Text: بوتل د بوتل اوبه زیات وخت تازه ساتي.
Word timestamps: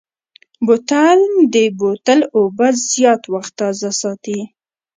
بوتل 0.65 1.19
د 1.53 1.55
بوتل 1.79 2.19
اوبه 2.37 2.67
زیات 2.91 3.21
وخت 3.33 3.51
تازه 3.59 3.89
ساتي. 4.01 4.39